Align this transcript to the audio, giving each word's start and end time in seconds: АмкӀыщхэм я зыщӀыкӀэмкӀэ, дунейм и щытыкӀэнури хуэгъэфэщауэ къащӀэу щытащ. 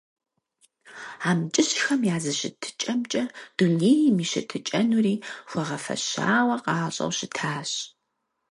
АмкӀыщхэм 1.29 2.01
я 2.15 2.17
зыщӀыкӀэмкӀэ, 2.23 3.23
дунейм 3.57 4.17
и 4.23 4.25
щытыкӀэнури 4.29 5.15
хуэгъэфэщауэ 5.49 6.55
къащӀэу 6.65 7.11
щытащ. 7.17 7.71